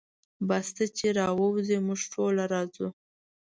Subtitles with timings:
[0.47, 2.87] بس ته چې راووځې موږ ټول راوځو.